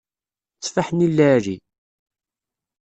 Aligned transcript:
Tteffaḥ-nni 0.53 1.07
lɛali. 1.17 1.57